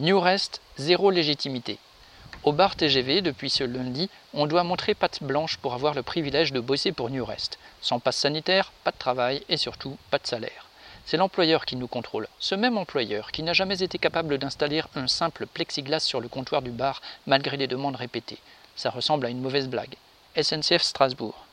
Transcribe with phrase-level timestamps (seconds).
[0.00, 1.76] New Rest, zéro légitimité.
[2.44, 6.54] Au bar TGV, depuis ce lundi, on doit montrer patte blanche pour avoir le privilège
[6.54, 7.58] de bosser pour New Rest.
[7.82, 10.68] Sans passe sanitaire, pas de travail et surtout pas de salaire.
[11.04, 15.06] C'est l'employeur qui nous contrôle, ce même employeur qui n'a jamais été capable d'installer un
[15.06, 18.38] simple plexiglas sur le comptoir du bar malgré les demandes répétées.
[18.76, 19.96] Ça ressemble à une mauvaise blague.
[20.34, 21.44] SNCF Strasbourg.